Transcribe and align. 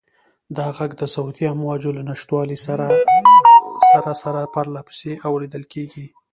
دا 0.57 0.67
غږ 0.77 0.91
د 0.97 1.03
صوتي 1.15 1.43
امواجو 1.53 1.89
له 1.97 2.01
نشتوالي 2.09 2.57
سره 2.65 2.85
سره 4.23 4.41
پرله 4.53 4.81
پسې 4.87 5.11
اورېدل 5.29 5.63
کېږي. 5.73 6.05